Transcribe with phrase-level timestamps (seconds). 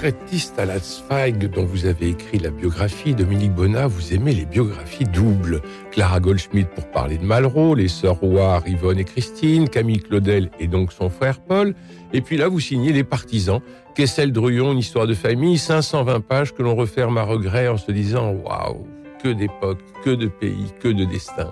[0.00, 4.46] Portraitiste à la Zweig, dont vous avez écrit la biographie, Dominique Bonnat, vous aimez les
[4.46, 5.60] biographies doubles.
[5.90, 10.68] Clara Goldschmidt pour parler de Malraux, les sœurs Rouard, Yvonne et Christine, Camille Claudel et
[10.68, 11.74] donc son frère Paul.
[12.14, 13.60] Et puis là, vous signez Les Partisans,
[13.94, 17.92] Kessel Druyon, une histoire de famille, 520 pages que l'on referme à regret en se
[17.92, 18.86] disant Waouh,
[19.22, 21.50] que d'époque, que de pays, que de destin.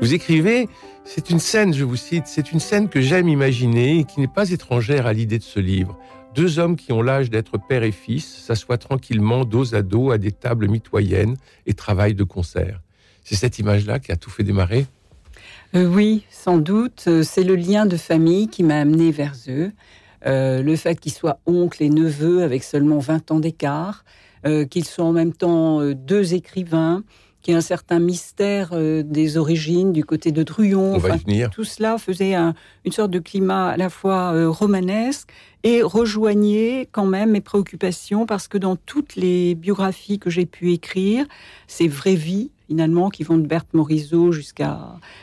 [0.00, 0.68] Vous écrivez
[1.04, 4.28] C'est une scène, je vous cite, c'est une scène que j'aime imaginer et qui n'est
[4.28, 5.98] pas étrangère à l'idée de ce livre.
[6.36, 10.18] Deux hommes qui ont l'âge d'être père et fils s'assoient tranquillement dos à dos à
[10.18, 12.80] des tables mitoyennes et travaillent de concert.
[13.24, 14.86] C'est cette image-là qui a tout fait démarrer
[15.74, 17.06] euh, Oui, sans doute.
[17.08, 19.72] Euh, c'est le lien de famille qui m'a amené vers eux.
[20.26, 24.04] Euh, le fait qu'ils soient oncles et neveux avec seulement 20 ans d'écart,
[24.70, 27.02] qu'ils soient en même temps deux écrivains,
[27.42, 30.94] qu'il y ait un certain mystère des origines du côté de Druyon.
[30.94, 31.50] On va y venir.
[31.50, 35.30] Tout cela faisait une sorte de climat à la fois romanesque
[35.64, 40.72] et rejoignait quand même mes préoccupations parce que dans toutes les biographies que j'ai pu
[40.72, 41.26] écrire,
[41.66, 44.78] ces vraies vies finalement qui vont de Berthe Morisot jusqu'à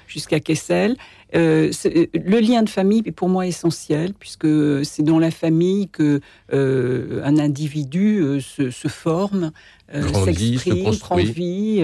[0.07, 0.97] jusqu'à Kessel.
[1.36, 4.47] Euh, le lien de famille est pour moi essentiel puisque
[4.86, 6.22] c'est dans la famille que
[6.53, 9.52] euh, un individu euh, se, se, forme,
[9.91, 11.83] s'exprime, prend vie,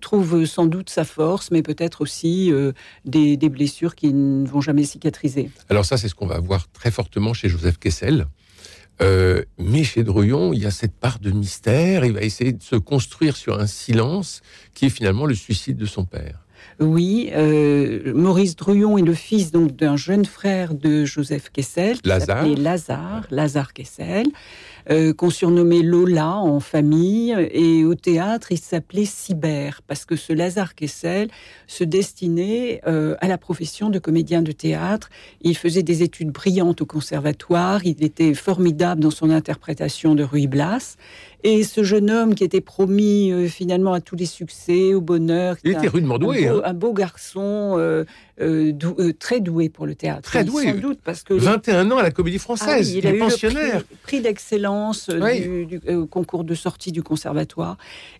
[0.00, 2.52] trouve sans doute sa force, mais peut-être aussi
[3.04, 5.50] des, des, blessures qui ne vont jamais cicatriser.
[5.68, 8.26] Alors ça, c'est ce qu'on va voir très fortement chez Joseph Kessel.
[9.02, 12.04] Euh, mais chez Druyon, il y a cette part de mystère.
[12.04, 14.42] Il va essayer de se construire sur un silence
[14.74, 16.45] qui est finalement le suicide de son père.
[16.78, 22.08] Oui, euh, Maurice Druyon est le fils donc d'un jeune frère de Joseph Kessel, qui
[22.08, 22.46] Lazare.
[22.46, 24.26] Lazare, Lazare Kessel.
[24.88, 30.32] Euh, qu'on surnommait Lola en famille, et au théâtre, il s'appelait Cybère, parce que ce
[30.32, 31.26] Lazare Kessel
[31.66, 35.10] se destinait euh, à la profession de comédien de théâtre.
[35.40, 40.46] Il faisait des études brillantes au conservatoire, il était formidable dans son interprétation de Ruy
[40.46, 40.96] Blas,
[41.46, 45.56] et ce jeune homme qui était promis euh, finalement à tous les succès, au bonheur.
[45.62, 46.48] Il était rudement doué.
[46.48, 46.94] Un beau, hein.
[46.94, 48.04] garçon, euh,
[48.40, 50.22] euh, très doué pour le théâtre.
[50.22, 50.64] Très doué.
[50.64, 52.90] Sans doute, parce que 21 ans à la Comédie Française.
[52.92, 53.82] Ah il, est pensionnaire.
[53.88, 55.80] Le prix, d'excellence du,
[56.10, 57.76] concours de sortie du conservatoire.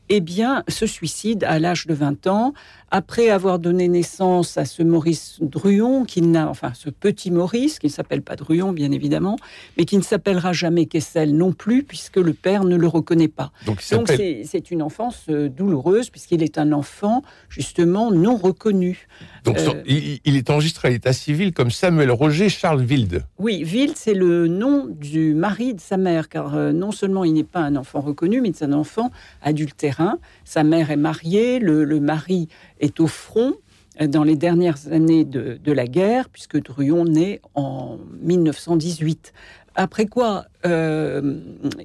[0.08, 2.54] Eh bien, se suicide à l'âge de 20 ans
[2.90, 7.86] après avoir donné naissance à ce Maurice Druon, qui n'a, enfin, ce petit Maurice, qui
[7.86, 9.36] ne s'appelle pas Druon, bien évidemment,
[9.76, 13.50] mais qui ne s'appellera jamais Kessel non plus, puisque le père ne le reconnaît pas.
[13.66, 19.08] Donc, c'est une enfance euh, douloureuse, puisqu'il est un enfant, justement, non reconnu.
[19.44, 23.24] Donc, euh, il, est enregistré à l'état civil comme Samuel Roger Charles Wilde.
[23.38, 27.32] Oui, Wilde, c'est le nom du mari de sa mère, car euh, non seulement il
[27.32, 29.10] n'est pas un enfant reconnu, mais c'est un enfant
[30.44, 32.48] Sa mère est mariée, le, mari
[32.80, 33.54] est au front
[34.00, 39.32] euh, dans les dernières années de, la guerre, puisque Druon naît en 1918.
[39.74, 41.38] Après quoi, euh,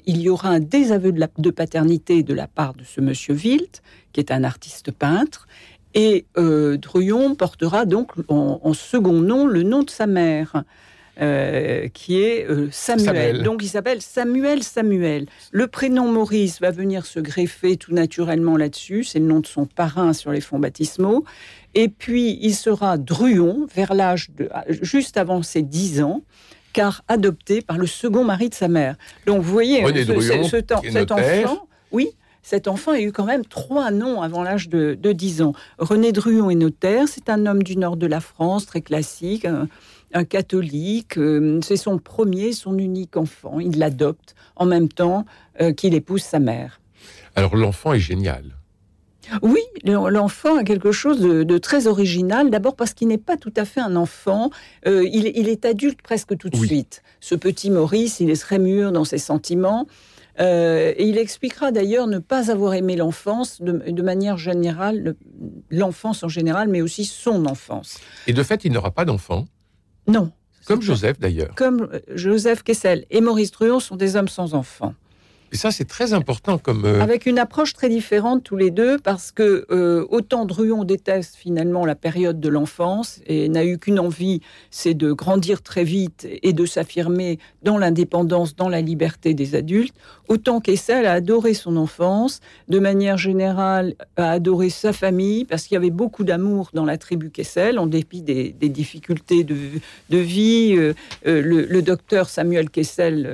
[0.06, 3.70] il y aura un désaveu de, paternité de la part de ce monsieur Wild,
[4.14, 5.48] qui est un artiste peintre,
[5.94, 10.64] et euh, Druon portera donc en, second nom le nom de sa mère.
[11.20, 13.44] Euh, qui est euh, Samuel.
[13.44, 15.26] Donc il s'appelle Samuel Samuel.
[15.52, 19.04] Le prénom Maurice va venir se greffer tout naturellement là-dessus.
[19.04, 21.26] C'est le nom de son parrain sur les fonds baptismaux.
[21.76, 26.24] Et puis il sera Druon vers l'âge de juste avant ses 10 ans
[26.72, 28.96] car adopté par le second mari de sa mère.
[29.26, 29.84] Donc vous voyez,
[30.50, 32.08] cet enfant, oui,
[32.44, 35.54] cet enfant a eu quand même trois noms avant l'âge de, de, 10 ans.
[35.78, 39.46] René Druon est notaire, c'est un homme du nord de la France, très classique,
[40.14, 41.18] un catholique.
[41.18, 43.60] Euh, c'est son premier, son unique enfant.
[43.60, 45.26] Il l'adopte en même temps
[45.62, 46.82] euh, qu'il épouse sa mère.
[47.36, 48.44] Alors l'enfant est génial.
[49.44, 52.50] Oui, l'enfant a quelque chose de, très original.
[52.50, 54.50] D'abord parce qu'il n'est pas tout à fait un enfant.
[54.88, 57.02] Euh, il, est adulte presque tout de suite.
[57.20, 59.88] Ce petit Maurice, il est très mûr dans ses sentiments.
[60.40, 65.16] Et il expliquera d'ailleurs ne pas avoir aimé l'enfance de, manière générale,
[65.70, 68.00] l'enfance en général, mais aussi son enfance.
[68.28, 69.46] Et de fait, il n'aura pas d'enfant
[70.08, 70.32] non.
[70.66, 71.56] Comme Joseph d'ailleurs.
[71.56, 74.94] Comme euh, Joseph Kessel et Maurice Druon sont des hommes sans enfants.
[75.54, 76.86] Et ça, c'est très important comme.
[76.86, 81.36] euh, Avec une approche très différente tous les deux, parce que euh, autant Druon déteste
[81.36, 84.40] finalement la période de l'enfance et n'a eu qu'une envie,
[84.70, 89.96] c'est de grandir très vite et de s'affirmer dans l'indépendance, dans la liberté des adultes,
[90.30, 92.40] autant Kessel a adoré son enfance,
[92.70, 96.98] de manière générale a adoré sa famille, parce qu'il y avait beaucoup d'amour dans la
[96.98, 100.76] tribu Kessel, en dépit des, difficultés de, vie.
[100.78, 100.94] Euh,
[101.28, 103.28] euh, le, docteur Samuel Kessel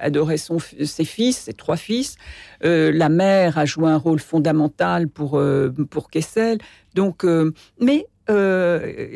[0.00, 2.16] adorait son, ses fils, trois fils.
[2.64, 6.58] Euh, la mère a joué un rôle fondamental pour, euh, pour Kessel.
[6.94, 8.06] Donc, euh, mais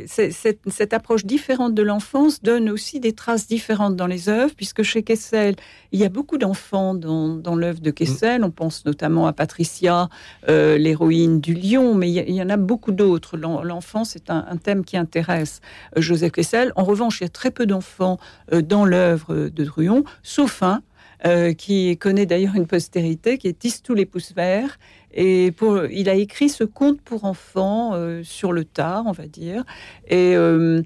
[0.08, 5.02] cette, approche différente de l'enfance donne aussi des traces différentes dans les œuvres, puisque chez
[5.04, 5.54] Kessel,
[5.92, 8.44] il y a beaucoup d'enfants dans, dans l'œuvre de Kessel.
[8.44, 10.10] On pense notamment à Patricia,
[10.48, 13.38] l'héroïne du lion, mais il y, en a beaucoup d'autres.
[13.38, 15.60] L'en- L'enfance est un, thème qui intéresse
[15.96, 16.72] Joseph Kessel.
[16.76, 18.18] En revanche, il y a très peu d'enfants
[18.52, 20.82] dans l'œuvre de Druon, sauf un.
[21.26, 24.78] Euh, qui connaît d'ailleurs une postérité, qui est Tisse tous les pouces verts.
[25.12, 29.26] Et pour, il a écrit ce conte pour enfants euh, sur le tard, on va
[29.26, 29.64] dire.
[30.08, 30.82] Et euh,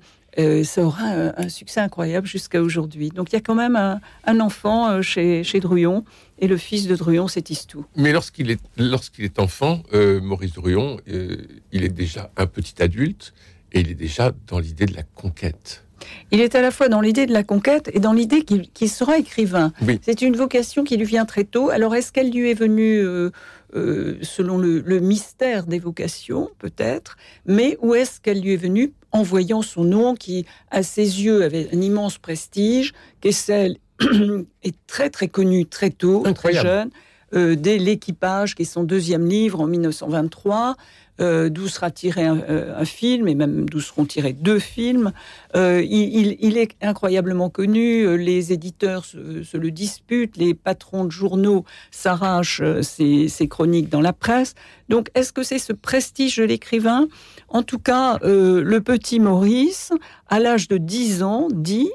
[0.65, 1.05] ça aura
[1.37, 3.11] un, succès incroyable jusqu'à aujourd'hui.
[3.11, 6.05] Donc il y a quand même un, enfant chez, chez Druon.
[6.39, 7.85] Et le fils de Druon, c'est Tistou.
[7.97, 11.37] Mais lorsqu'il est, lorsqu'il est enfant, Maurice Druon, euh,
[11.73, 13.35] il est déjà un petit adulte
[13.73, 15.85] et il est déjà dans l'idée de la conquête.
[16.31, 19.19] Il est à la fois dans l'idée de la conquête et dans l'idée qu'il sera
[19.19, 19.73] écrivain.
[19.83, 19.99] Oui.
[20.03, 21.71] C'est une vocation qui lui vient très tôt.
[21.71, 23.31] Alors, est-ce qu'elle lui est venue euh,
[23.75, 27.17] euh, selon le, le mystère des vocations, peut-être
[27.47, 31.43] Mais où est-ce qu'elle lui est venue en voyant son nom qui, à ses yeux,
[31.43, 33.77] avait un immense prestige Kessel
[34.63, 36.69] est très, très connu très tôt, Incroyable.
[36.69, 36.91] très jeune.
[37.35, 40.77] Euh, dès l'équipage, qui est son deuxième livre en 1923,
[41.21, 45.13] euh, d'où sera tiré un, euh, un film, et même d'où seront tirés deux films.
[45.55, 53.49] Il, est incroyablement connu, les éditeurs se, le disputent, les patrons de journaux s'arrachent ses,
[53.49, 54.55] chroniques dans la presse.
[54.89, 57.07] Donc, est-ce que c'est ce prestige de l'écrivain?
[57.49, 59.93] En tout cas, le petit Maurice,
[60.29, 61.91] à l'âge de 10 ans, dit,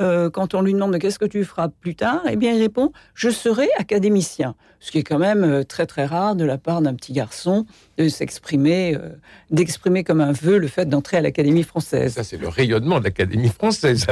[0.00, 2.92] euh, quand on lui demande qu'est-ce que tu feras plus tard, eh bien, il répond
[3.14, 4.54] Je serai académicien.
[4.78, 7.66] Ce qui est quand même euh, très très rare de la part d'un petit garçon
[7.98, 9.10] de s'exprimer, euh,
[9.50, 12.14] d'exprimer comme un vœu le fait d'entrer à l'Académie française.
[12.14, 14.06] Ça, c'est le rayonnement de l'Académie française.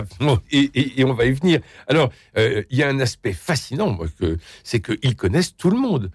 [0.53, 1.61] Et, on va y venir.
[1.87, 3.97] Alors, il y a un aspect fascinant,
[4.63, 6.11] c'est qu'ils connaissent tout le monde.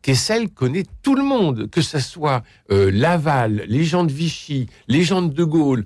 [0.00, 5.22] Kessel connaît tout le monde, que ce soit Laval, les gens de Vichy, les gens
[5.22, 5.84] de De Gaulle.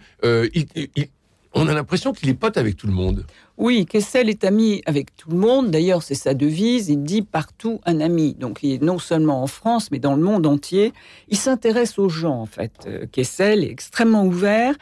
[1.56, 3.24] On a l'impression qu'il est pote avec tout le monde.
[3.56, 5.70] Oui, Kessel est ami avec tout le monde.
[5.70, 6.90] D'ailleurs, c'est sa devise.
[6.90, 8.34] Il dit partout un ami.
[8.34, 10.92] Donc, il est non seulement en France, mais dans le monde entier.
[11.28, 12.72] Il s'intéresse aux gens, en fait.
[12.86, 14.74] Euh, Kessel est extrêmement ouvert.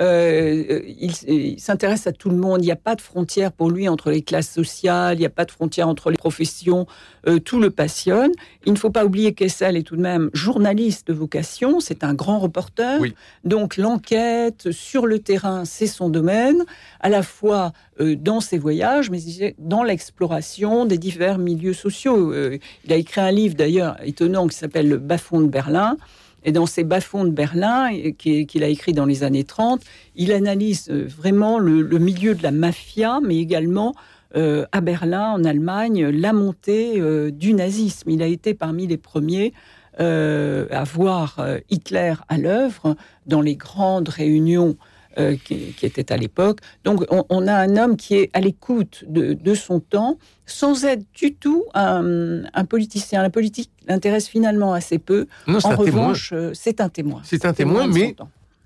[0.00, 2.62] Euh, il il s'intéresse à tout le monde.
[2.62, 5.16] Il n'y a pas de frontière pour lui entre les classes sociales.
[5.16, 6.86] Il n'y a pas de frontière entre les professions.
[7.26, 8.32] Euh, tout le passionne.
[8.64, 11.80] Il ne faut pas oublier que Kessel est tout de même journaliste de vocation.
[11.80, 13.00] C'est un grand reporter.
[13.00, 13.14] Oui.
[13.44, 16.64] Donc, l'enquête sur le terrain, c'est son domaine.
[17.00, 19.18] À la fois euh, dans ses voyages, mais
[19.58, 22.32] dans l'exploration des divers milieux sociaux.
[22.32, 25.96] Euh, il a écrit un livre d'ailleurs étonnant qui s'appelle Le bas-fond de Berlin.
[26.44, 29.82] Et dans ces bas-fonds de Berlin, qu'il a écrit dans les années 30,
[30.16, 33.94] il analyse euh, vraiment le, milieu de la mafia, mais également
[34.36, 38.10] euh, à Berlin, en Allemagne, la montée euh, du nazisme.
[38.10, 39.52] Il a été parmi les premiers
[39.98, 42.96] à voir Hitler à l'œuvre
[43.26, 44.76] dans les grandes réunions
[45.18, 46.60] euh, qui, qui étaient à l'époque.
[46.84, 50.84] Donc on, on a un homme qui est à l'écoute de, de son temps, sans
[50.84, 53.22] être du tout un, un politicien.
[53.22, 55.26] La politique l'intéresse finalement assez peu.
[55.46, 57.20] Non, En revanche, euh, c'est un témoin.
[57.24, 58.14] C'est un témoin, mais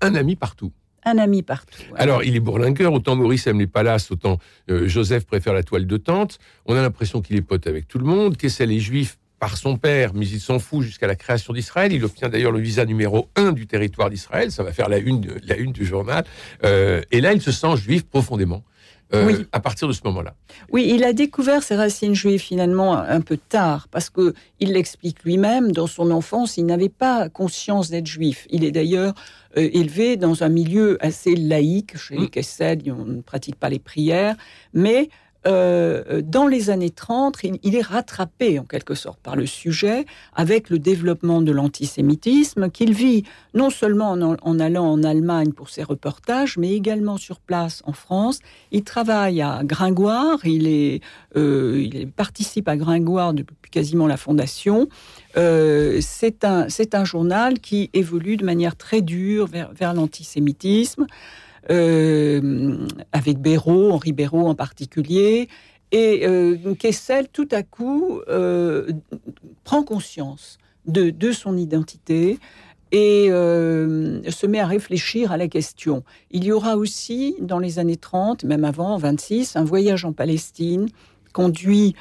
[0.01, 0.71] un ami partout.
[1.03, 1.81] un ami partout.
[1.91, 1.99] ouais.
[1.99, 5.85] Alors, il est bourlingueur, autant Maurice aime les palaces, autant euh, Joseph préfère la toile
[5.87, 6.39] de tente.
[6.65, 8.37] On a l'impression qu'il est pote avec tout le monde.
[8.37, 11.91] Kessel est juif par son père, mais il s'en fout jusqu'à la création d'Israël.
[11.93, 14.51] Il obtient d'ailleurs le visa numéro 1 du territoire d'Israël.
[14.51, 16.23] Ça va faire la une, de- la une du journal.
[16.63, 18.63] Euh, et là, il se sent juif profondément.
[19.13, 19.45] euh, Oui.
[19.51, 20.33] À partir de ce moment-là.
[20.71, 25.23] Oui, il a découvert ses racines juives finalement un peu tard, parce que il l'explique
[25.23, 25.71] lui-même.
[25.73, 28.47] Dans son enfance, il n'avait pas conscience d'être juif.
[28.49, 29.13] Il est d'ailleurs
[29.57, 31.97] euh, élevé dans un milieu assez laïque.
[31.97, 32.29] Chez les Mm.
[32.29, 34.35] Kessel, on ne pratique pas les prières,
[34.73, 35.09] mais
[35.47, 40.69] euh, dans les années 30, il, est rattrapé en quelque sorte par le sujet avec
[40.69, 43.23] le développement de l'antisémitisme qu'il vit
[43.53, 48.39] non seulement en, allant en Allemagne pour ses reportages, mais également sur place en France.
[48.71, 50.99] Il travaille à Gringoire, il,
[51.35, 54.87] euh, participe à Gringoire depuis quasiment la fondation.
[55.37, 61.05] Euh, c'est un, journal qui évolue de manière très dure vers l'antisémitisme,
[61.71, 62.77] euh,
[63.11, 65.49] avec Béraud, Henri Béraud en particulier.
[65.91, 66.27] Et
[66.77, 68.19] Kessel, tout à coup,
[69.63, 70.57] prend conscience
[70.87, 72.37] de, de, son identité
[72.91, 76.03] et se met à réfléchir à la question.
[76.31, 80.89] Il y aura aussi, dans les années 30, même avant, 26, un voyage en Palestine
[81.31, 81.95] conduit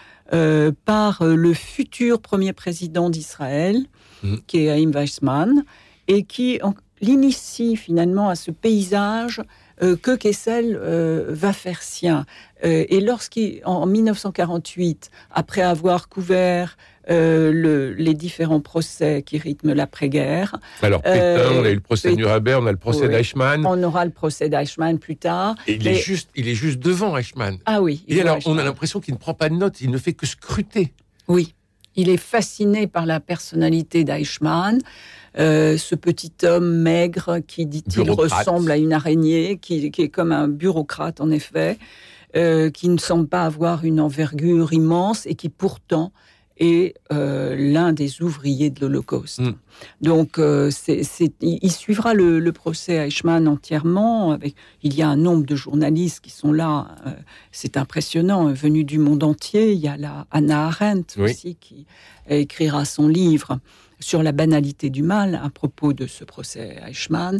[0.84, 3.84] par le futur premier président d'Israël,
[4.24, 4.36] mmh.
[4.48, 5.64] qui est Haïm Weissmann,
[6.08, 6.60] et qui
[7.00, 9.42] l'initie finalement à ce paysage
[9.82, 12.26] euh, que Kessel euh, va faire sien.
[12.64, 20.56] Euh, et lorsqu'en 1948, après avoir couvert les différents procès qui rythment l'après-guerre.
[20.80, 23.66] Alors, Pétain, on a eu le procès Nuremberg, on a le procès d'Eichmann.
[23.66, 25.54] On aura le procès d'Eichmann plus tard.
[25.66, 27.58] Et il, est juste, il est juste devant Eichmann.
[27.66, 28.06] Ah oui.
[28.08, 30.24] Et alors, on a l'impression qu'il ne prend pas de notes, il ne fait que
[30.24, 30.94] scruter.
[31.28, 31.54] Oui.
[31.94, 34.80] Il est fasciné par la personnalité d'Eichmann.
[35.38, 40.46] Euh, ce petit homme maigre qui, dit-il, ressemble à une araignée, qui, est comme un
[40.46, 41.78] bureaucrate en effet,
[42.36, 46.12] euh, qui ne semble pas avoir une envergure immense et qui pourtant
[46.56, 49.40] est euh, l'un des ouvriers de l'Holocauste.
[49.40, 49.54] Hmm.
[50.00, 54.30] Donc, il, suivra le, procès Eichmann entièrement.
[54.30, 56.94] Avec, il y a un nombre de journalistes qui sont là.
[57.50, 59.72] c'est impressionnant, venus du monde entier.
[59.72, 61.86] Il y a la Anna Arendt aussi qui
[62.28, 63.58] écrira son livre
[64.00, 67.38] sur la banalité du mal à propos de ce procès Eichmann.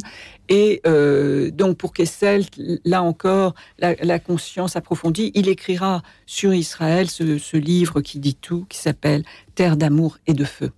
[0.49, 2.45] Et euh, donc pour Kessel,
[2.83, 8.77] là encore, la, conscience approfondie, il écrira sur Israël ce, livre qui dit tout, qui
[8.77, 9.23] s'appelle
[9.55, 10.71] Terre d'amour et de feu.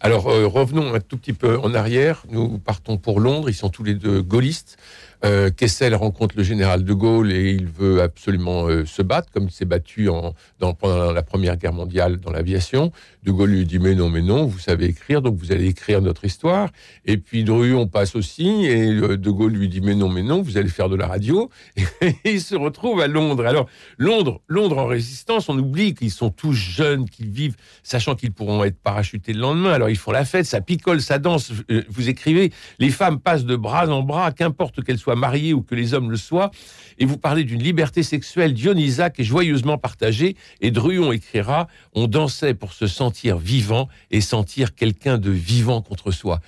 [0.00, 2.24] Alors euh, revenons un tout petit peu en arrière.
[2.28, 3.48] Nous partons pour Londres.
[3.48, 4.78] Ils sont tous les deux gaullistes.
[5.24, 9.44] Euh, Kessel rencontre le général de Gaulle et il veut absolument euh, se battre, comme
[9.44, 12.90] il s'est battu en, pendant la Première Guerre mondiale dans l'aviation.
[13.22, 16.00] De Gaulle lui dit mais non, mais non, vous savez écrire, donc vous allez écrire
[16.00, 16.70] notre histoire.
[17.04, 20.40] Et puis Druon passe aussi et euh, De Gaulle lui dit mais non, mais non,
[20.40, 21.50] vous allez faire de la radio.
[22.00, 23.44] Et il se retrouve à Londres.
[23.44, 28.32] Alors Londres, Londres en résistance, on oublie qu'ils sont tous jeunes, qu'ils vivent, sachant qu'ils
[28.32, 29.72] pourront être parachutés le lendemain.
[29.72, 31.52] Alors ils font la fête, ça picole, ça danse.
[31.88, 35.74] Vous écrivez, les femmes passent de bras en bras, qu'importe qu'elles soient mariés ou que
[35.74, 36.50] les hommes le soient,
[36.98, 42.54] et vous parlez d'une liberté sexuelle dionysaque et joyeusement partagée, et Druon écrira «On dansait
[42.54, 46.40] pour se sentir vivant et sentir quelqu'un de vivant contre soi».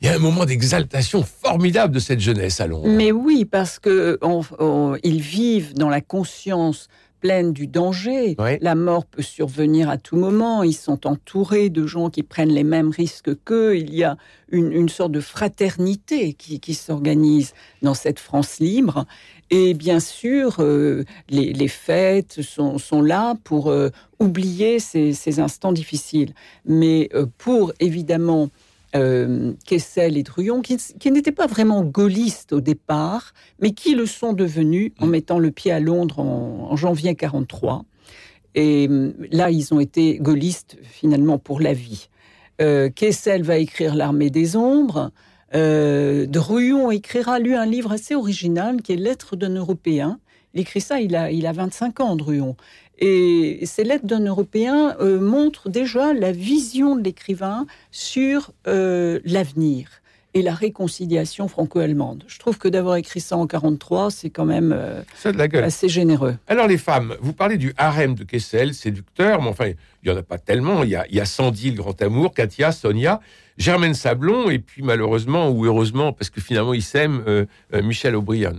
[0.00, 2.88] Il y a un moment d'exaltation formidable de cette jeunesse à Londres.
[2.88, 4.16] Mais oui, parce que
[5.20, 6.86] vivent dans la conscience
[7.20, 8.36] pleine du danger.
[8.60, 10.62] La mort peut survenir à tout moment.
[10.62, 13.76] Ils sont entourés de gens qui prennent les mêmes risques qu'eux.
[13.76, 14.16] Il y a
[14.50, 19.06] une, sorte de fraternité qui, s'organise dans cette France libre.
[19.50, 26.34] Et bien sûr, euh, les, fêtes sont, là pour euh, oublier ces, instants difficiles.
[26.64, 28.50] Mais euh, pour évidemment
[28.96, 34.32] euh, Kessel et Druon, qui, n'étaient pas vraiment gaullistes au départ, mais qui le sont
[34.32, 35.10] devenus en mm.
[35.10, 37.84] mettant le pied à Londres en, janvier 43.
[38.54, 42.08] Et mm, là, ils ont été gaullistes finalement pour la vie.
[42.60, 45.12] Euh, Kessel va écrire L'armée des ombres.
[45.54, 50.18] Euh, Druon écrira, lui, un livre assez original qui est Lettres d'un Européen.
[50.54, 52.56] Il écrit ça, il a, il a 25 ans, Druon.
[52.98, 59.88] Et ces lettres d'un Européen euh, montrent déjà la vision de l'écrivain sur euh, l'avenir
[60.34, 62.24] et la réconciliation franco-allemande.
[62.26, 65.02] Je trouve que d'avoir écrit ça en 43, c'est quand même euh,
[65.62, 66.36] assez généreux.
[66.48, 70.18] Alors les femmes, vous parlez du harem de Kessel, séducteur, mais enfin, il n'y en
[70.18, 70.82] a pas tellement.
[70.82, 73.20] Il y a, il y a Sandy, le grand amour, Katia, Sonia,
[73.56, 78.54] Germaine Sablon, et puis malheureusement ou heureusement, parce que finalement ils s'aiment, Michel O'Brien.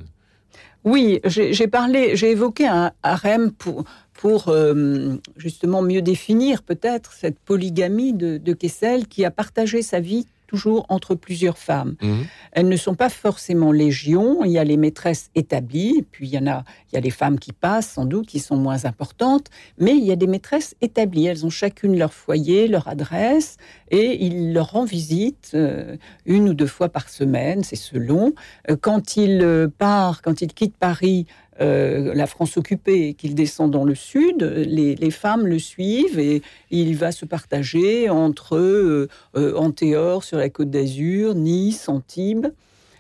[0.86, 3.84] Oui, j'ai parlé, j'ai évoqué un harem pour,
[4.20, 10.02] pour euh, justement mieux définir peut-être cette polygamie de, de, Kessel qui a partagé sa
[10.02, 11.96] vie toujours entre plusieurs femmes.
[12.02, 12.26] Mhm.
[12.52, 14.44] Elles ne sont pas forcément légion.
[14.44, 17.12] Il y a les maîtresses établies, puis il y en a, il y a les
[17.12, 19.48] femmes qui passent, sans doute, qui sont moins importantes,
[19.78, 21.28] mais il y a des maîtresses établies.
[21.28, 23.56] Elles ont chacune leur foyer, leur adresse,
[23.90, 25.96] et il leur rend visite euh,
[26.26, 28.34] une ou deux fois par semaine, c'est selon.
[28.70, 31.26] Euh, quand il part, quand il quitte Paris
[31.62, 36.96] euh, la France occupée qu'il descend dans le sud, les, femmes le suivent et il
[36.96, 42.48] va se partager entre euh, euh, Antéor sur la côte d'Azur, Nice, Antibes.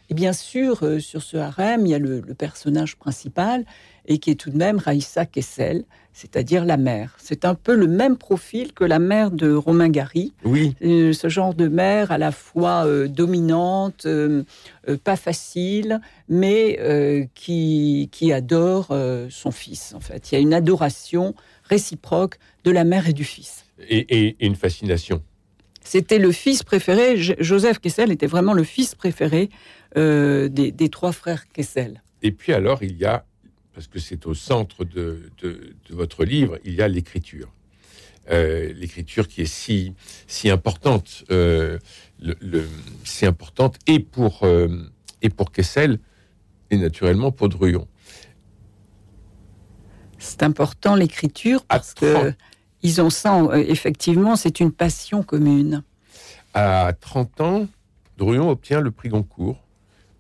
[0.10, 3.66] Et bien sûr, sur ce harem, il y a le personnage principal
[4.10, 7.16] et qui est tout de même Raïssa Kessel, c'est-à-dire la mère.
[7.20, 10.34] C'est un peu le même profil que la mère de Romain Gary.
[10.44, 10.76] Oui.
[10.82, 14.44] Euh, ce genre de mère à la fois euh, dominante, euh,
[15.04, 18.96] pas facile, mais qui, qui adore
[19.30, 19.94] son fils.
[19.96, 23.66] En fait, il y a une adoration réciproque de la mère et du fils.
[23.88, 25.22] Et, une fascination.
[25.90, 27.18] C'était le fils préféré.
[27.18, 29.50] Joseph Kessel était vraiment le fils préféré
[29.96, 32.04] des, des trois frères Kessel.
[32.22, 33.26] Et puis alors, il y a
[33.74, 35.32] parce que c'est au centre de,
[35.90, 37.50] votre livre, il y a l'écriture.
[38.30, 39.94] Euh, l'écriture qui est si,
[40.28, 41.80] si importante, euh,
[42.20, 42.68] le,
[43.06, 44.46] si importante et pour,
[45.22, 45.98] et pour Kessel
[46.70, 47.88] et naturellement pour Druyon.
[50.18, 52.34] C'est important l'écriture parce que
[52.84, 55.84] ils ont ça, effectivement, c'est une passion commune.
[56.54, 57.68] À 30 ans,
[58.18, 59.64] Druyon obtient le prix Goncourt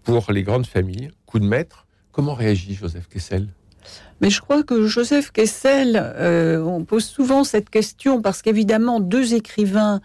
[0.03, 1.85] pour les grandes familles, coup de maître.
[2.11, 3.47] Comment réagit Joseph Kessel?
[4.21, 9.33] Mais je crois que Joseph Kessel, euh, on pose souvent cette question parce qu'évidemment, deux
[9.33, 10.01] écrivains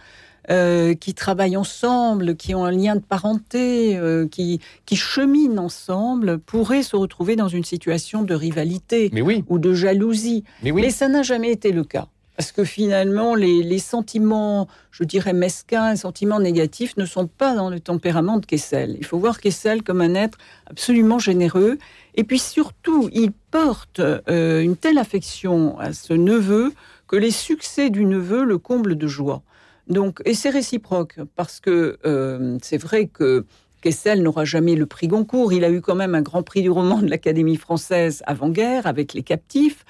[0.51, 6.39] euh, qui travaillent ensemble, qui ont un lien de parenté, euh, qui, qui cheminent ensemble,
[6.39, 9.11] pourraient se retrouver dans une situation de rivalité
[9.49, 10.45] ou de jalousie.
[10.63, 12.09] Mais ça n'a jamais été le cas.
[12.37, 17.71] Parce que finalement, les, sentiments, je dirais mesquins, les sentiments négatifs ne sont pas dans
[17.71, 18.97] le tempérament de Kessel.
[18.99, 21.79] Il faut voir Kessel comme un être absolument généreux.
[22.17, 26.73] Et puis surtout, il porte euh, une telle affection à ce neveu
[27.07, 29.43] que les succès du neveu le comblent de joie.
[29.87, 33.45] Donc, et c'est réciproque, parce que euh, c'est vrai que
[33.83, 35.53] Kessel n'aura jamais le prix Goncourt.
[35.53, 39.13] Il a eu quand même un grand prix du roman de l'Académie française avant-guerre avec
[39.13, 39.85] Les Captifs.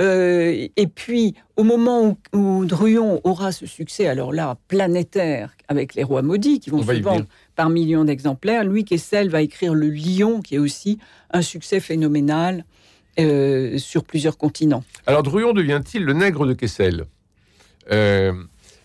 [0.00, 6.02] Euh, et puis, au moment où, Druyon aura ce succès, alors là, planétaire, avec Les
[6.02, 10.42] Rois Maudits, qui vont se vendre par millions d'exemplaires, Louis Kessel va écrire Le Lion,
[10.42, 10.98] qui est aussi
[11.30, 12.64] un succès phénoménal
[13.18, 14.84] euh, sur plusieurs continents.
[15.06, 17.06] Alors, Druyon devient-il le nègre de Kessel?
[17.90, 18.32] Euh,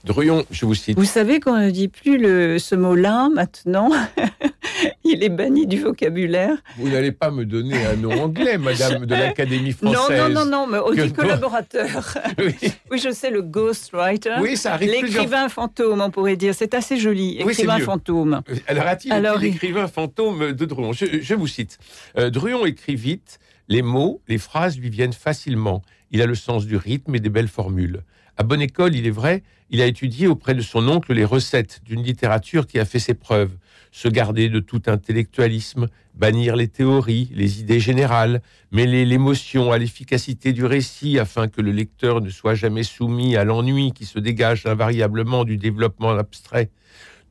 [0.05, 0.97] Druyon, je vous cite.
[0.97, 3.91] Vous savez qu'on ne dit plus le, ce mot-là maintenant.
[5.03, 6.57] Il est banni du vocabulaire.
[6.77, 10.19] Vous n'allez pas me donner un nom anglais, madame de l'Académie française.
[10.19, 12.17] Non, non, non, non, mais on dit collaborateur.
[12.39, 12.99] oui.
[12.99, 14.35] je sais, le ghostwriter.
[14.41, 16.53] Oui, ça arrive L'écrivain fantôme, on pourrait dire.
[16.55, 17.37] C'est assez joli.
[17.39, 18.41] Écrivain fantôme.
[18.67, 21.77] Alors, a-t-il l'écrivain fantôme de Druon je, vous cite.
[22.17, 23.39] Euh, Druon écrit vite.
[23.67, 25.81] Les mots, les phrases lui viennent facilement.
[26.11, 28.03] Il a le sens du rythme et des belles formules.
[28.37, 31.81] À bonne école, il est vrai, il a étudié auprès de son oncle les recettes
[31.85, 33.55] d'une littérature qui a fait ses preuves,
[33.91, 40.53] se garder de tout intellectualisme, bannir les théories, les idées générales, mêler l'émotion à l'efficacité
[40.53, 44.65] du récit afin que le lecteur ne soit jamais soumis à l'ennui qui se dégage
[44.65, 46.69] invariablement du développement abstrait.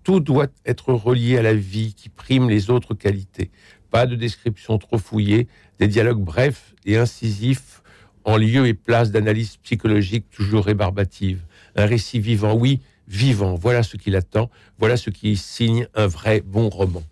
[0.04, 3.50] Tout doit être relié à la vie qui prime les autres qualités.
[3.90, 7.82] Pas de description trop fouillée, des dialogues brefs et incisifs
[8.24, 11.40] en lieu et place d'analyse psychologique toujours rébarbative.
[11.74, 13.56] Un récit vivant, oui, vivant.
[13.56, 14.48] Voilà ce qu'il attend.
[14.78, 17.02] Voilà ce qui signe un vrai bon roman.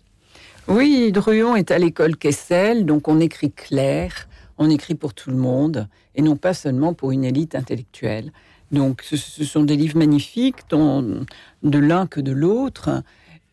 [0.67, 5.35] Oui, Druon est à l'école Kessel, donc on écrit clair, on écrit pour tout le
[5.35, 8.31] monde, et non pas seulement pour une élite intellectuelle.
[8.71, 13.03] Donc ce, sont des livres magnifiques, tant de l'un que de l'autre.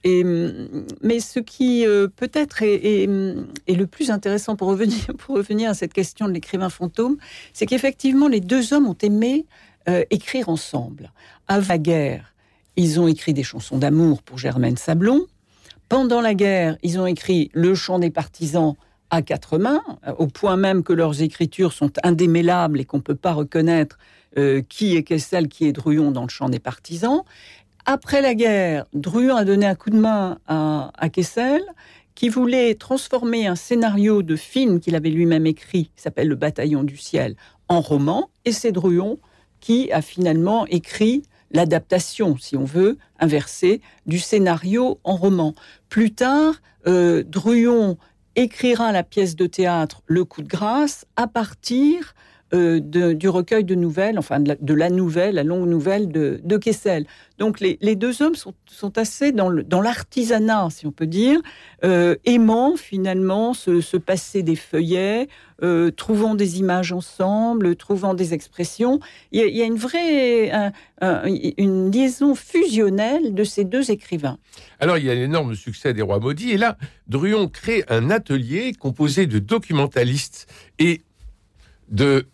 [0.04, 0.22] Et,
[1.02, 6.32] mais ce qui euh, peut-être est, le plus intéressant pour revenir, à cette question de
[6.32, 7.16] l'écrivain fantôme,
[7.54, 9.46] c'est qu'effectivement les deux hommes ont aimé
[9.88, 11.12] euh, écrire ensemble.
[11.48, 12.36] Avant la guerre,
[12.76, 15.26] ils ont écrit des chansons d'amour pour Germaine Sablon.
[15.88, 18.74] Pendant la guerre, ils ont écrit Le chant des partisans
[19.10, 23.02] à quatre mains, euh, au point même que leurs écritures sont indémêlables et qu'on ne
[23.02, 23.98] peut pas reconnaître
[24.36, 27.22] euh, qui est Kessel, qui est Druyon dans le chant des partisans.
[27.84, 31.62] Après la guerre, Druyon a donné un coup de main à, à Kessel,
[32.16, 36.82] qui voulait transformer un scénario de film qu'il avait lui-même écrit, qui s'appelle Le Bataillon
[36.82, 37.36] du ciel,
[37.68, 39.18] en roman, et c'est Druyon
[39.60, 45.54] qui a finalement écrit l'adaptation, si on veut, inversée du scénario en roman.
[45.88, 46.54] Plus tard,
[46.87, 47.98] euh, Druyon
[48.35, 52.14] écrira la pièce de théâtre Le coup de grâce à partir
[52.54, 57.04] euh, du recueil de nouvelles, enfin de la, nouvelle, la longue nouvelle de, Kessel.
[57.38, 58.54] Donc les, deux hommes sont,
[58.96, 61.40] assez dans l'artisanat, si on peut dire,
[61.82, 65.26] euh, aimant finalement se, passer des feuillets,
[65.64, 69.00] euh, trouvant des images ensemble, trouvant des expressions.
[69.32, 70.52] Il y a, une vraie
[71.59, 74.38] une liaison fusionnelle de ces deux écrivains.
[74.78, 76.78] Alors il y a l'énorme succès des Rois maudits, et là,
[77.09, 80.46] Druon crée un atelier composé de documentalistes
[80.78, 81.00] et
[81.88, 82.26] de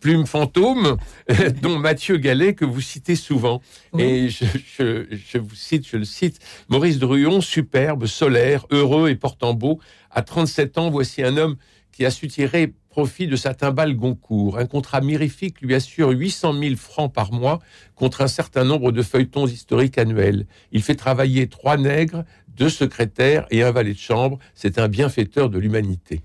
[0.00, 0.96] plume fantôme,
[1.62, 3.60] dont Mathieu Gallet, que vous citez souvent.
[3.98, 9.80] Et je, vous cite, je le cite, Maurice Druon, superbe, solaire, heureux et portant beau.
[10.10, 11.56] À 37 ans, voici un homme
[11.92, 14.58] qui a su tirer profit de sa timbale Goncourt.
[14.58, 17.58] Un contrat mirifique lui assure 800 000 francs par mois
[17.94, 20.46] contre un certain nombre de feuilletons historiques annuels.
[20.72, 24.38] Il fait travailler trois nègres, deux secrétaires et un valet de chambre.
[24.54, 26.22] C'est un bienfaiteur de l'humanité.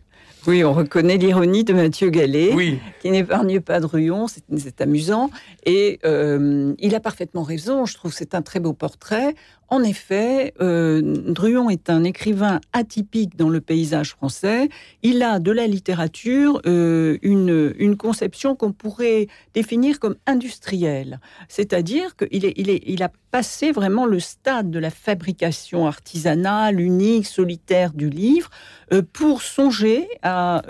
[0.47, 5.30] Oui, on reconnaît l'ironie de Mathieu Gallet, Oui, qui n'épargne pas Druon, c'est- c'est amusant.
[5.65, 9.36] Et euh, il a parfaitement raison, je trouve que c'est un très beau portrait.
[9.71, 14.67] En effet, euh, Druon est un écrivain atypique dans le paysage français.
[15.01, 21.21] Il a de la littérature euh, une, une conception qu'on pourrait définir comme industrielle.
[21.47, 26.81] C'est-à-dire qu'il est, il est, il a passé vraiment le stade de la fabrication artisanale,
[26.81, 28.49] unique, solitaire du livre,
[28.91, 30.63] euh, pour songer à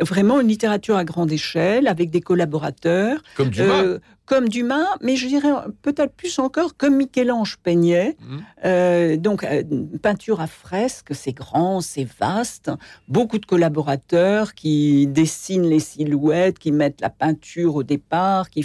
[0.00, 3.82] vraiment une littérature à grande échelle, avec des collaborateurs, comme Dumas.
[3.82, 3.98] euh,
[4.30, 5.50] comme Dumas, mais je dirais
[5.82, 8.16] peut-être plus encore comme Michel-Ange peignait.
[8.20, 8.44] Mhm.
[8.64, 12.70] Euh, donc, euh, une peinture à fresque, c'est grand, c'est vaste.
[13.08, 18.64] Beaucoup de collaborateurs qui dessinent les silhouettes, qui mettent la peinture au départ, qui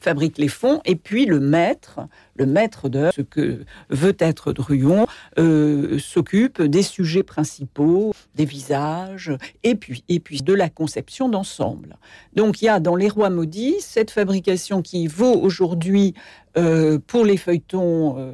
[0.00, 0.80] fabriquent les fonds.
[0.84, 2.00] Et puis, le maître,
[2.34, 5.06] le maître de ce que veut être Druon,
[5.38, 9.30] euh, s'occupe des sujets principaux, des visages,
[9.62, 11.98] et puis, et puis de la conception d'ensemble.
[12.34, 16.14] Donc, il y a dans Les Rois Maudits cette fabrication qui vaut aujourd'hui
[16.56, 18.32] euh, pour les feuilletons euh,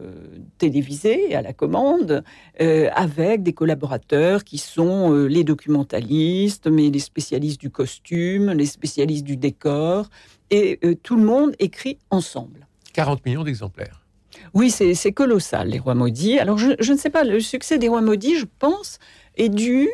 [0.59, 2.23] télévisés à la commande,
[2.61, 9.25] euh, avec des collaborateurs qui sont les documentalistes, mais les spécialistes du costume, les spécialistes
[9.25, 10.11] du décor,
[10.51, 12.67] et tout le monde écrit ensemble.
[12.93, 14.05] 40 millions d'exemplaires.
[14.53, 16.39] Oui, c'est c'est colossal, les Rois Maudits.
[16.39, 18.99] Alors, je, je ne sais pas, le succès des Rois Maudits, je pense,
[19.37, 19.89] est dû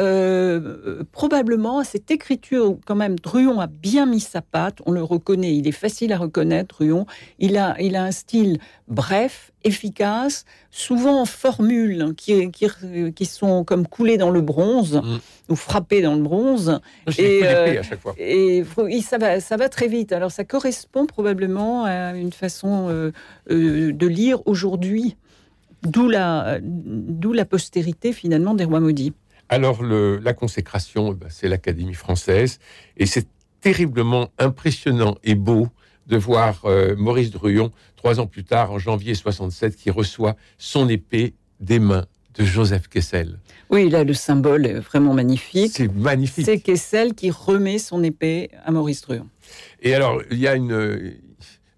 [0.00, 4.78] euh, probablement à cette écriture quand même, Druon a bien mis sa patte.
[4.86, 7.06] On le reconnaît, il est facile à reconnaître, Druon.
[7.38, 8.58] Il a, il a un style
[8.88, 12.66] bref, efficace, souvent en formules qui, qui,
[13.14, 15.18] qui sont comme coulées dans le bronze Mm.
[15.50, 16.80] ou frappées dans le bronze.
[17.18, 18.14] Et, euh, à chaque fois.
[18.18, 20.12] Et faut- et ça va, ça va très vite.
[20.12, 23.10] Alors ça correspond probablement à une façon euh,
[23.50, 25.16] euh, de lire aujourd'hui,
[25.82, 29.12] d'où la, d'où la postérité finalement des rois maudits.
[29.52, 32.60] Alors, le- la consécration, eh ben, c'est l'Académie française.
[32.96, 33.26] Et c'est
[33.60, 35.68] terriblement impressionnant et beau
[36.06, 40.88] de voir euh, Maurice Druon, trois ans plus tard, en janvier 67, qui reçoit son
[40.88, 42.06] épée des mains
[42.38, 43.38] de Joseph Kessel.
[43.70, 45.72] Oui, là le symbole est vraiment magnifique.
[45.74, 46.44] C'est magnifique.
[46.46, 49.26] C'est Kessel qui remet son épée à Maurice Druon.
[49.82, 51.16] Et alors, il y a une.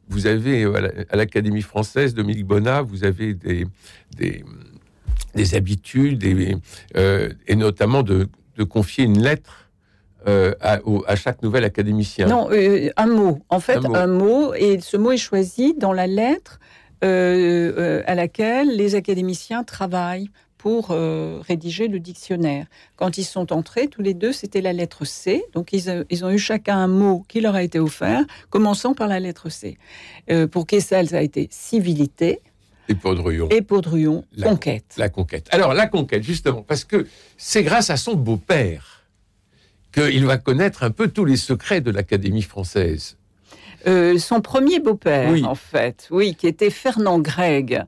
[0.08, 3.66] Vous avez euh, à la- à l'Académie française, Dominique Bonnat, vous avez des,
[4.14, 4.44] des,
[5.34, 6.56] des habitudes, et,
[6.96, 9.70] euh, et notamment de, de confier une lettre
[10.28, 12.26] euh, à, au- à chaque nouvel académicien.
[12.26, 13.40] Non, euh, un mot.
[13.48, 14.54] En fait, Un un mot.
[14.54, 16.60] Et ce mot est choisi dans la lettre
[17.02, 22.66] à laquelle les académiciens travaillent pour rédiger le dictionnaire.
[22.94, 25.42] Quand ils sont entrés, tous les deux, c'était la lettre C.
[25.54, 28.94] Donc, ils, a- ils ont eu chacun un mot qui leur a été offert, commençant
[28.94, 29.76] par la lettre C.
[30.52, 32.40] Pour Kessel, ça a été civilité.
[32.88, 32.94] Et
[34.34, 34.94] La- conquête.
[34.96, 35.46] la conquête.
[35.50, 39.04] Alors, la conquête, justement, parce que c'est grâce à son beau-père
[39.92, 43.16] qu'il va connaître un peu tous les secrets de l'Académie française.
[43.86, 45.44] Euh, son premier beau-père, Oui.
[45.44, 47.82] en fait, oui, qui était Fernand Gregg,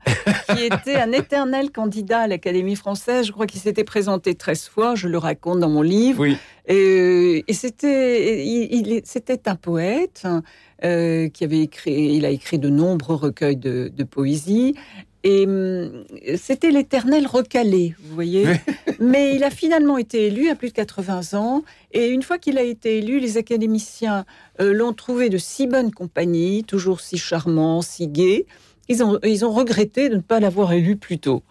[0.55, 3.27] qui était un éternel candidat à l'Académie française.
[3.27, 6.21] Je crois qu'il s'était présenté 13 fois, je le raconte dans mon livre.
[6.21, 6.37] Oui.
[6.67, 10.43] Et, et c'était, il, il est- c'était un poète hein,
[10.85, 14.75] euh, qui avait écrit, il a écrit de nombreux recueils de, de poésie.
[15.27, 16.05] Et hum,
[16.37, 18.47] c'était l'éternel recalé, vous voyez.
[19.01, 21.65] Mais il a finalement été élu à plus de 80 ans.
[21.93, 24.27] Et une fois qu'il a été élu, les académiciens
[24.61, 28.47] euh, l'ont trouvé de si bonne compagnie, toujours si charmant, si gai.
[28.89, 31.43] Ils ont, ils ont regretté de ne pas l'avoir élu plus tôt.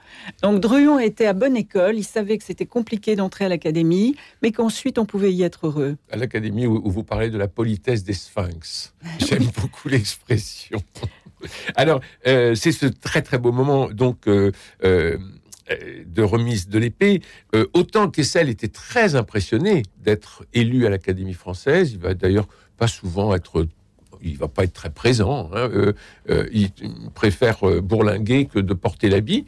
[0.42, 4.52] Donc Druon était à bonne école, il savait que c'était compliqué d'entrer à l'académie, mais
[4.52, 5.98] qu'ensuite on pouvait y être heureux.
[6.12, 8.94] À l'Académie où, où vous parlez de la politesse des sphinx.
[9.20, 10.80] J'aime beaucoup l'expression.
[11.76, 14.52] Alors, euh, c'est ce très très beau moment donc euh,
[14.84, 15.18] euh,
[16.06, 17.22] de remise de l'épée.
[17.74, 21.94] Autant Kessel était très impressionné d'être élu à l'Académie française.
[21.94, 23.66] Il va d'ailleurs pas souvent être
[24.24, 25.50] il va pas être très présent.
[25.54, 25.70] hein.
[25.74, 25.94] Euh,
[26.30, 26.70] euh, il,
[27.14, 29.46] préfère euh, bourlinguer que de porter l'habit.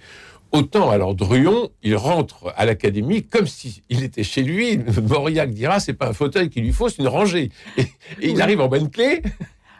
[0.51, 4.77] Autant alors Druon, il rentre à l'académie comme s'il était chez lui.
[5.09, 7.51] Mauriac dira c'est pas un fauteuil qu'il lui faut, c'est une rangée.
[7.77, 7.81] Et,
[8.21, 9.21] et il arrive en bonne clé.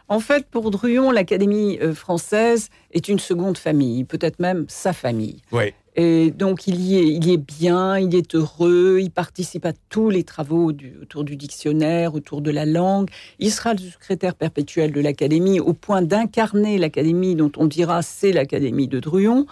[0.08, 5.42] En fait, pour Druon, l'Académie française est une seconde famille, peut-être même sa famille.
[5.52, 5.74] Ouais.
[5.96, 10.74] Et donc, il y, est, bien, il est heureux, il participe à tous les travaux
[11.02, 13.10] autour du dictionnaire, autour de la langue.
[13.40, 18.34] Il sera le secrétaire perpétuel de l'Académie au point d'incarner l'Académie dont on dira c'est
[18.34, 19.46] l'Académie de Druon.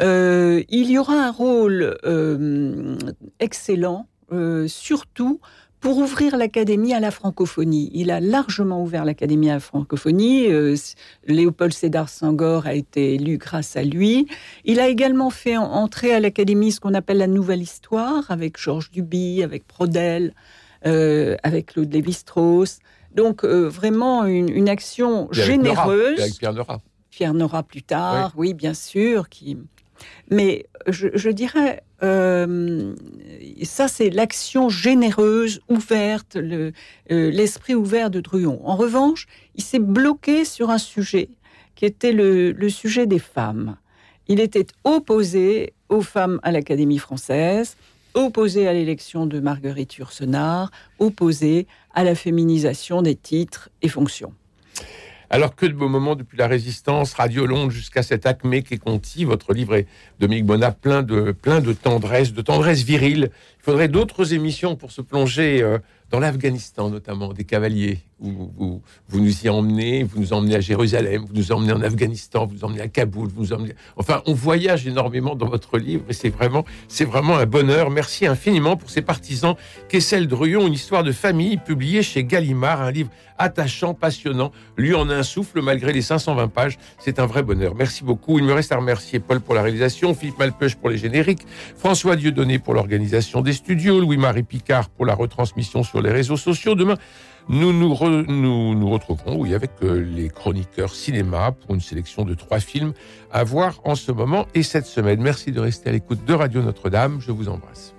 [0.00, 2.98] Euh, il y aura un rôle euh,
[3.38, 5.40] excellent, euh, surtout
[5.80, 7.90] pour ouvrir l'académie à la francophonie.
[7.92, 10.46] Il a largement ouvert l'académie à la francophonie.
[10.48, 10.74] Euh,
[11.26, 14.26] Léopold Sédar Senghor a été élu grâce à lui.
[14.64, 18.90] Il a également fait entrer à l'académie ce qu'on appelle la nouvelle histoire avec Georges
[18.90, 20.34] Duby, avec Prodel,
[20.86, 22.78] euh, avec Claude Lévi-Strauss.
[23.14, 26.20] Donc euh, vraiment une, action généreuse.
[26.20, 26.80] avec Pierre Nora.
[27.10, 29.28] Pierre Nora plus tard, oui, bien sûr.
[29.28, 29.56] Qui...
[30.30, 32.94] Mais je, dirais, euh,
[33.62, 36.36] ça c'est l'action généreuse, ouverte,
[37.08, 38.60] l'esprit ouvert de Druon.
[38.64, 41.28] En revanche, il s'est bloqué sur un sujet
[41.74, 43.76] qui était le sujet des femmes.
[44.28, 47.76] Il était opposé aux femmes à l'Académie française
[48.16, 54.32] opposé à l'élection de Marguerite Yourcenar, opposé à la féminisation des titres et fonctions.
[55.28, 58.78] Alors que de beaux moments depuis la résistance, Radio Londres jusqu'à cet acmé qui est
[58.78, 59.86] Conti, votre livre est,
[60.20, 63.30] Dominique Bonnat, plein de, plein de tendresse, de tendresse virile.
[63.60, 65.78] Il faudrait d'autres émissions pour se plonger euh,
[66.10, 68.80] dans l'Afghanistan notamment, des cavaliers, vous,
[69.12, 72.64] nous y emmenez, vous nous emmenez à Jérusalem, vous nous emmenez en Afghanistan, vous nous
[72.64, 73.74] emmenez à Kaboul, vous nous emmenez...
[73.96, 77.90] Enfin, on voyage énormément dans votre livre et c'est vraiment, c'est vraiment un bonheur.
[77.90, 79.54] Merci infiniment pour ces partisans.
[79.88, 85.10] Kessel Druyon, une histoire de famille publiée chez Gallimard, un livre attachant, passionnant, lu en
[85.10, 86.78] un souffle malgré les 520 pages.
[86.98, 87.74] C'est un vrai bonheur.
[87.74, 88.38] Merci beaucoup.
[88.38, 92.16] Il me reste à remercier Paul pour la réalisation, Philippe Malpeuch pour les génériques, François
[92.16, 96.74] Dieudonné pour l'organisation des studios, Louis-Marie Picard pour la retransmission sur les réseaux sociaux.
[96.74, 96.96] Demain,
[97.48, 102.92] nous nous, retrouverons, avec euh, les chroniqueurs cinéma pour une sélection de trois films
[103.30, 105.20] à voir en ce moment et cette semaine.
[105.20, 107.20] Merci de rester à l'écoute de Radio Notre-Dame.
[107.20, 107.94] Je vous embrasse.